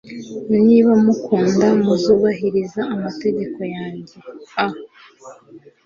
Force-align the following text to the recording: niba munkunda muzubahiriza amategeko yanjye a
niba 0.65 0.91
munkunda 1.01 1.65
muzubahiriza 1.83 2.81
amategeko 2.95 3.59
yanjye 3.75 4.15
a 4.63 4.65